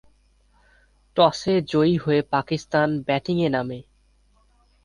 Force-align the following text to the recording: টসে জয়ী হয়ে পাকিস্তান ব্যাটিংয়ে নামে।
টসে 1.17 1.53
জয়ী 1.63 1.95
হয়ে 1.97 2.21
পাকিস্তান 2.31 2.87
ব্যাটিংয়ে 3.07 3.49
নামে। 3.49 3.79